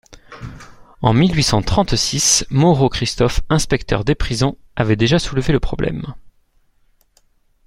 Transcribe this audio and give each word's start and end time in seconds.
En 1.03 1.13
mille 1.13 1.35
huit 1.35 1.43
cent 1.43 1.61
trente-six, 1.61 2.43
Moreau-Christophe, 2.49 3.41
inspecteur 3.51 4.03
des 4.03 4.15
prisons, 4.15 4.57
avait 4.75 4.95
déjà 4.95 5.19
soulevé 5.19 5.53
le 5.53 5.59
problème. 5.59 6.15